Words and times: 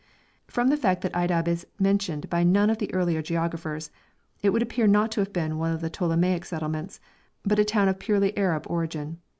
From 0.47 0.69
the 0.69 0.77
fact 0.77 1.01
that 1.03 1.13
Aydab 1.13 1.47
is 1.47 1.67
mentioned 1.77 2.27
by 2.27 2.43
none 2.43 2.71
of 2.71 2.79
the 2.79 2.91
earlier 2.91 3.21
geographers 3.21 3.91
it 4.41 4.49
would 4.49 4.63
appear 4.63 4.87
not 4.87 5.11
to 5.11 5.19
have 5.21 5.31
been 5.31 5.59
one 5.59 5.73
of 5.73 5.81
the 5.81 5.91
Ptolemaic 5.91 6.43
settlements, 6.43 6.99
but 7.45 7.59
a 7.59 7.63
town 7.63 7.87
of 7.87 7.99
purely 7.99 8.35
Arab 8.35 8.65
origin. 8.67 9.19